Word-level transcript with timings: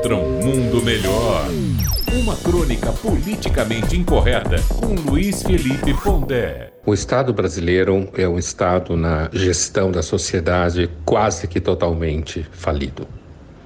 contra 0.00 0.16
um 0.16 0.40
mundo 0.42 0.82
melhor. 0.82 1.46
Uma 2.10 2.34
crônica 2.34 2.90
politicamente 2.90 3.98
incorreta 3.98 4.56
com 4.80 4.94
Luiz 4.94 5.42
Felipe 5.42 5.92
Pondé. 6.02 6.72
O 6.86 6.94
Estado 6.94 7.34
brasileiro 7.34 8.08
é 8.16 8.26
um 8.26 8.38
Estado 8.38 8.96
na 8.96 9.28
gestão 9.30 9.92
da 9.92 10.02
sociedade 10.02 10.88
quase 11.04 11.46
que 11.46 11.60
totalmente 11.60 12.46
falido. 12.50 13.06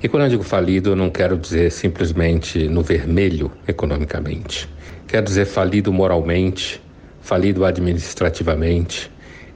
E 0.02 0.08
quando 0.08 0.24
eu 0.24 0.30
digo 0.30 0.42
falido, 0.42 0.90
eu 0.90 0.96
não 0.96 1.08
quero 1.08 1.38
dizer 1.38 1.70
simplesmente 1.70 2.66
no 2.66 2.82
vermelho 2.82 3.52
economicamente. 3.68 4.68
Quero 5.06 5.24
dizer 5.24 5.44
falido 5.44 5.92
moralmente, 5.92 6.82
falido 7.20 7.64
administrativamente, 7.64 9.08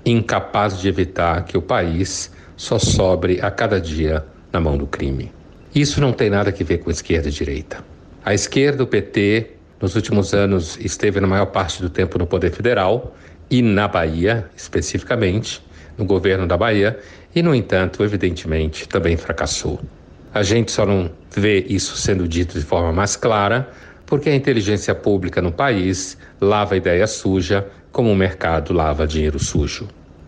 incapaz 0.07 0.79
de 0.79 0.87
evitar 0.87 1.45
que 1.45 1.59
o 1.59 1.63
país 1.63 2.31
só 2.57 2.79
sobre 2.79 3.41
a 3.41 3.51
cada 3.51 3.81
dia 3.81 4.25
na 4.53 4.61
mão 4.61 4.79
do 4.79 4.87
crime. 4.87 5.33
Isso 5.75 6.01
não 6.01 6.13
tem 6.13 6.31
nada 6.31 6.51
a 6.51 6.65
ver 6.65 6.79
com 6.79 6.91
esquerda 6.91 7.29
e 7.29 7.33
direita. 7.33 7.85
A 8.25 8.35
esquerda, 8.35 8.83
o 8.83 8.87
PT, 8.87 9.51
nos 9.81 9.95
últimos 9.95 10.35
anos 10.35 10.79
esteve 10.81 11.21
na 11.21 11.27
maior 11.27 11.47
parte 11.47 11.81
do 11.83 11.91
tempo 11.91 12.19
no 12.19 12.27
poder 12.27 12.51
federal 12.51 13.15
e 13.51 13.63
na 13.63 13.87
Bahia, 13.87 14.49
especificamente, 14.57 15.63
no 15.97 16.05
governo 16.05 16.47
da 16.47 16.57
Bahia, 16.57 16.99
e, 17.35 17.43
no 17.43 17.55
entanto, 17.55 18.03
evidentemente, 18.03 18.89
também 18.89 19.17
fracassou. 19.17 19.81
A 20.33 20.43
gente 20.43 20.71
só 20.73 20.85
não 20.85 21.11
vê 21.35 21.65
isso 21.69 21.97
sendo 21.97 22.27
dito 22.27 22.59
de 22.59 22.65
forma 22.65 22.93
mais 22.93 23.17
clara 23.17 23.69
porque 24.09 24.31
a 24.31 24.35
inteligência 24.35 24.95
pública 24.95 25.43
no 25.43 25.53
país 25.53 26.17
lava 26.41 26.77
ideia 26.77 27.07
suja 27.07 27.67
como 27.93 28.11
o 28.11 28.17
mercado 28.17 28.73
lava 28.73 29.07
dinheiro 29.07 29.39
sujo. 29.39 29.87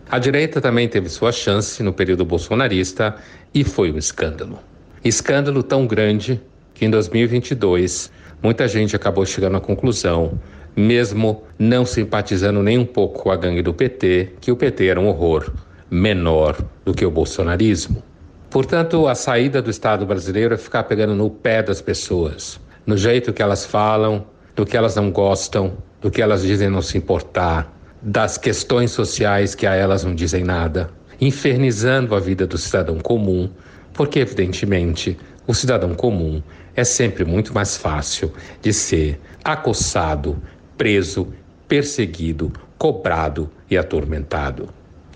A 0.09 0.19
direita 0.19 0.61
também 0.61 0.87
teve 0.87 1.09
sua 1.09 1.31
chance 1.31 1.81
no 1.81 1.91
período 1.91 2.23
bolsonarista 2.23 3.15
e 3.53 3.63
foi 3.63 3.91
um 3.91 3.97
escândalo. 3.97 4.59
Escândalo 5.03 5.63
tão 5.63 5.87
grande 5.87 6.39
que 6.75 6.85
em 6.85 6.89
2022 6.89 8.11
muita 8.41 8.67
gente 8.67 8.95
acabou 8.95 9.25
chegando 9.25 9.57
à 9.57 9.59
conclusão, 9.59 10.39
mesmo 10.75 11.43
não 11.57 11.87
simpatizando 11.87 12.61
nem 12.61 12.77
um 12.77 12.85
pouco 12.85 13.23
com 13.23 13.31
a 13.31 13.35
gangue 13.35 13.63
do 13.63 13.73
PT, 13.73 14.33
que 14.39 14.51
o 14.51 14.55
PT 14.55 14.85
era 14.85 14.99
um 14.99 15.07
horror 15.07 15.51
menor 15.89 16.55
do 16.85 16.93
que 16.93 17.03
o 17.03 17.09
bolsonarismo. 17.09 18.03
Portanto, 18.51 19.07
a 19.07 19.15
saída 19.15 19.59
do 19.59 19.71
Estado 19.71 20.05
brasileiro 20.05 20.53
é 20.53 20.57
ficar 20.57 20.83
pegando 20.83 21.15
no 21.15 21.31
pé 21.31 21.63
das 21.63 21.81
pessoas, 21.81 22.59
no 22.85 22.95
jeito 22.95 23.33
que 23.33 23.41
elas 23.41 23.65
falam, 23.65 24.25
do 24.55 24.67
que 24.67 24.77
elas 24.77 24.95
não 24.95 25.09
gostam, 25.09 25.77
do 25.99 26.11
que 26.11 26.21
elas 26.21 26.43
dizem 26.43 26.69
não 26.69 26.81
se 26.81 26.97
importar, 26.97 27.75
das 28.03 28.37
questões 28.37 28.91
sociais 28.91 29.55
que 29.55 29.65
a 29.65 29.73
elas 29.73 30.03
não 30.03 30.13
dizem 30.13 30.43
nada, 30.43 30.91
infernizando 31.19 32.13
a 32.13 32.19
vida 32.19 32.45
do 32.45 32.57
cidadão 32.57 32.99
comum, 32.99 33.49
porque, 33.93 34.19
evidentemente, 34.19 35.17
o 35.47 35.53
cidadão 35.53 35.93
comum 35.93 36.41
é 36.75 36.83
sempre 36.83 37.25
muito 37.25 37.53
mais 37.53 37.75
fácil 37.75 38.31
de 38.61 38.71
ser 38.71 39.19
acossado, 39.43 40.41
preso, 40.77 41.27
perseguido, 41.67 42.51
cobrado 42.77 43.49
e 43.69 43.77
atormentado. 43.77 44.69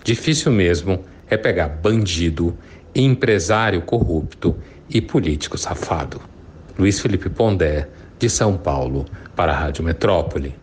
Difícil 0.04 0.52
mesmo 0.52 1.02
é 1.28 1.36
pegar 1.36 1.68
bandido, 1.68 2.56
empresário 2.94 3.82
corrupto 3.82 4.56
e 4.88 5.00
político 5.00 5.58
safado. 5.58 6.20
Luiz 6.78 7.00
Felipe 7.00 7.28
Pondé, 7.28 7.88
de 8.18 8.30
São 8.30 8.56
Paulo, 8.56 9.04
para 9.34 9.52
a 9.52 9.56
Rádio 9.56 9.84
Metrópole. 9.84 10.54